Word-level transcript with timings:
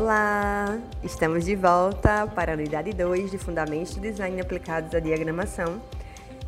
Olá! 0.00 0.80
Estamos 1.04 1.44
de 1.44 1.54
volta 1.54 2.26
para 2.26 2.52
a 2.52 2.54
unidade 2.54 2.90
2 2.90 3.32
de 3.32 3.36
Fundamentos 3.36 3.96
de 3.96 4.00
Design 4.00 4.40
Aplicados 4.40 4.94
à 4.94 4.98
Diagramação. 4.98 5.78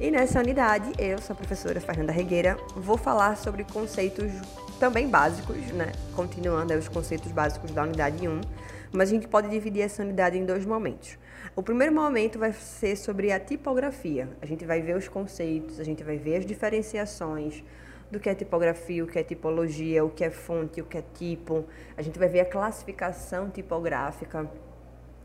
E 0.01 0.11
nessa 0.11 0.41
unidade, 0.41 0.91
eu 0.99 1.19
sou 1.19 1.35
a 1.35 1.37
professora 1.37 1.79
Fernanda 1.79 2.13
Regueira, 2.13 2.57
vou 2.75 2.97
falar 2.97 3.37
sobre 3.37 3.65
conceitos 3.65 4.33
também 4.81 5.07
básicos, 5.07 5.59
né? 5.73 5.93
Continuando 6.17 6.73
os 6.73 6.89
conceitos 6.89 7.31
básicos 7.31 7.71
da 7.73 7.83
unidade 7.83 8.27
1, 8.27 8.41
mas 8.91 9.11
a 9.11 9.13
gente 9.13 9.29
pode 9.29 9.51
dividir 9.51 9.83
essa 9.83 10.03
unidade 10.03 10.39
em 10.39 10.47
dois 10.47 10.65
momentos. 10.65 11.19
O 11.55 11.63
primeiro 11.63 11.95
momento 11.95 12.39
vai 12.39 12.55
ser 12.55 12.97
sobre 12.97 13.33
a 13.33 13.39
tipografia. 13.39 14.31
A 14.41 14.47
gente 14.47 14.65
vai 14.65 14.81
ver 14.81 14.97
os 14.97 15.09
conceitos, 15.09 15.79
a 15.79 15.85
gente 15.85 16.03
vai 16.03 16.17
ver 16.17 16.37
as 16.37 16.47
diferenciações, 16.47 17.63
do 18.13 18.21
que 18.21 18.29
é 18.29 18.35
tipografia, 18.35 19.03
o 19.03 19.07
que 19.07 19.19
é 19.19 19.25
tipologia, 19.25 20.05
o 20.05 20.11
que 20.11 20.23
é 20.23 20.31
fonte, 20.31 20.83
o 20.83 20.85
que 20.85 20.99
é 20.99 21.05
tipo. 21.15 21.65
A 21.97 22.03
gente 22.03 22.19
vai 22.19 22.29
ver 22.29 22.41
a 22.41 22.45
classificação 22.45 23.49
tipográfica, 23.49 24.51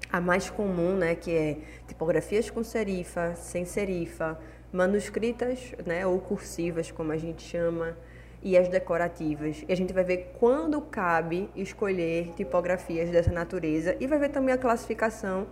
a 0.09 0.21
mais 0.21 0.49
comum, 0.49 0.95
né, 0.95 1.13
que 1.13 1.35
é 1.35 1.57
tipografias 1.85 2.49
com 2.49 2.63
serifa, 2.63 3.35
sem 3.35 3.65
serifa, 3.65 4.39
manuscritas, 4.71 5.73
né, 5.85 6.07
ou 6.07 6.17
cursivas, 6.21 6.89
como 6.89 7.12
a 7.12 7.17
gente 7.17 7.43
chama, 7.43 7.98
e 8.41 8.57
as 8.57 8.70
decorativas. 8.70 9.65
E 9.67 9.73
a 9.73 9.76
gente 9.76 9.91
vai 9.91 10.05
ver 10.05 10.31
quando 10.40 10.79
cabe 10.79 11.49
escolher 11.57 12.31
tipografias 12.38 13.09
dessa 13.09 13.34
natureza 13.34 13.98
e 13.99 14.07
vai 14.07 14.17
ver 14.17 14.29
também 14.29 14.55
a 14.55 14.57
classificação 14.57 15.45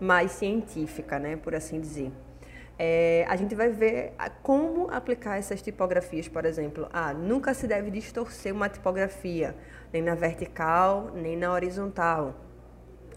mais 0.00 0.32
científica, 0.32 1.20
né, 1.20 1.36
por 1.36 1.54
assim 1.54 1.80
dizer. 1.80 2.10
É, 2.82 3.26
a 3.28 3.36
gente 3.36 3.54
vai 3.54 3.68
ver 3.68 4.14
como 4.42 4.90
aplicar 4.90 5.36
essas 5.36 5.60
tipografias, 5.60 6.28
por 6.28 6.46
exemplo. 6.46 6.88
Ah, 6.90 7.12
nunca 7.12 7.52
se 7.52 7.66
deve 7.66 7.90
distorcer 7.90 8.54
uma 8.54 8.70
tipografia, 8.70 9.54
nem 9.92 10.00
na 10.00 10.14
vertical, 10.14 11.10
nem 11.14 11.36
na 11.36 11.52
horizontal. 11.52 12.34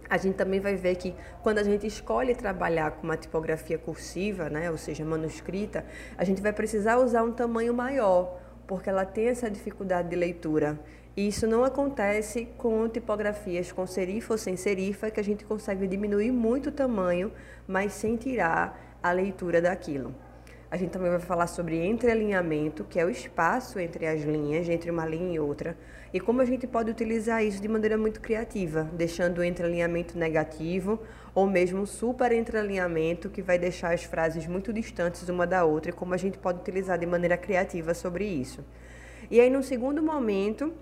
A 0.10 0.18
gente 0.18 0.36
também 0.36 0.60
vai 0.60 0.76
ver 0.76 0.98
que 0.98 1.16
quando 1.42 1.60
a 1.60 1.64
gente 1.64 1.88
escolhe 1.88 2.36
trabalhar 2.36 2.92
com 2.92 3.04
uma 3.04 3.16
tipografia 3.16 3.78
cursiva, 3.78 4.50
né, 4.50 4.70
ou 4.70 4.78
seja, 4.78 5.06
manuscrita, 5.06 5.86
a 6.18 6.26
gente 6.26 6.42
vai 6.42 6.52
precisar 6.52 6.98
usar 6.98 7.24
um 7.24 7.32
tamanho 7.32 7.74
maior, 7.74 8.38
porque 8.68 8.90
ela 8.90 9.06
tem 9.06 9.30
essa 9.30 9.50
dificuldade 9.50 10.10
de 10.10 10.16
leitura. 10.18 10.78
E 11.16 11.26
isso 11.26 11.48
não 11.48 11.64
acontece 11.64 12.50
com 12.58 12.90
tipografias 12.90 13.72
com 13.72 13.88
serifa 13.88 14.34
ou 14.34 14.38
sem 14.38 14.58
serifa, 14.58 15.10
que 15.10 15.22
a 15.22 15.24
gente 15.24 15.46
consegue 15.46 15.88
diminuir 15.88 16.34
muito 16.34 16.68
o 16.68 16.72
tamanho, 16.72 17.32
mas 17.66 17.94
sem 17.94 18.18
tirar 18.18 18.93
a 19.04 19.12
leitura 19.12 19.62
daquilo. 19.62 20.16
A 20.72 20.78
gente 20.78 20.90
também 20.90 21.12
vai 21.12 21.20
falar 21.20 21.46
sobre 21.46 21.86
entrealinhamento, 21.86 22.84
que 22.84 23.00
é 23.00 23.06
o 23.06 23.10
espaço 23.10 23.78
entre 23.78 24.08
as 24.08 24.24
linhas, 24.24 24.68
entre 24.68 24.90
uma 24.90 25.06
linha 25.06 25.36
e 25.36 25.40
outra, 25.40 25.78
e 26.12 26.20
como 26.20 26.42
a 26.42 26.46
gente 26.46 26.66
pode 26.66 26.90
utilizar 26.90 27.44
isso 27.44 27.62
de 27.62 27.68
maneira 27.68 27.96
muito 27.96 28.20
criativa, 28.20 28.90
deixando 28.94 29.38
o 29.38 29.44
entrealinhamento 29.44 30.18
negativo 30.18 31.00
ou 31.36 31.46
mesmo 31.46 31.86
super 31.86 32.32
entrealinhamento 32.32 33.30
que 33.30 33.42
vai 33.42 33.60
deixar 33.60 33.94
as 33.94 34.04
frases 34.04 34.48
muito 34.48 34.74
distantes 34.74 35.30
uma 35.30 35.46
da 35.46 35.64
outra 35.64 35.92
e 35.92 35.94
como 35.94 36.16
a 36.16 36.18
gente 36.18 36.40
pode 36.40 36.62
utilizar 36.62 36.98
de 36.98 37.06
maneira 37.06 37.38
criativa 37.38 37.94
sobre 37.94 38.26
isso. 38.26 38.64
E 39.30 39.40
aí, 39.40 39.52
no 39.52 39.62
segundo 39.62 40.02
momento, 40.02 40.74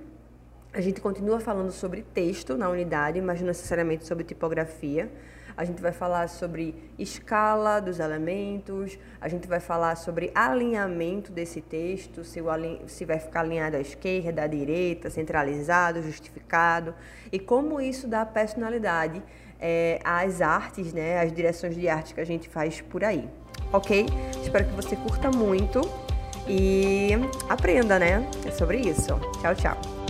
a 0.74 0.80
gente 0.80 1.02
continua 1.02 1.40
falando 1.40 1.72
sobre 1.72 2.02
texto 2.02 2.56
na 2.56 2.70
unidade, 2.70 3.22
mas 3.22 3.40
não 3.42 3.48
necessariamente 3.48 4.06
sobre 4.06 4.24
tipografia. 4.24 5.12
A 5.56 5.66
gente 5.66 5.82
vai 5.82 5.92
falar 5.92 6.30
sobre 6.30 6.74
escala 6.98 7.82
dos 7.82 8.00
elementos, 8.00 8.98
a 9.20 9.28
gente 9.28 9.48
vai 9.48 9.60
falar 9.60 9.96
sobre 9.96 10.32
alinhamento 10.34 11.32
desse 11.32 11.60
texto, 11.60 12.24
se, 12.24 12.40
se 12.88 13.04
vai 13.04 13.20
ficar 13.20 13.42
alinhado 13.42 13.76
à 13.76 13.82
esquerda, 13.82 14.44
à 14.44 14.48
direita, 14.48 15.10
centralizado, 15.10 16.02
justificado, 16.02 16.96
e 17.32 17.38
como 17.38 17.82
isso 17.82 18.08
dá 18.08 18.26
personalidade 18.26 19.22
é, 19.60 20.00
às 20.06 20.42
artes, 20.42 20.94
né, 20.94 21.20
às 21.20 21.34
direções 21.34 21.76
de 21.76 21.88
arte 21.90 22.14
que 22.14 22.22
a 22.22 22.26
gente 22.26 22.48
faz 22.48 22.80
por 22.80 23.04
aí. 23.04 23.30
Ok? 23.74 24.06
Espero 24.42 24.66
que 24.66 24.74
você 24.74 24.96
curta 24.96 25.30
muito 25.30 25.82
e 26.48 27.12
aprenda, 27.50 28.00
né? 28.00 28.28
É 28.46 28.52
sobre 28.52 28.80
isso. 28.80 29.20
Tchau, 29.42 29.54
tchau. 29.56 30.01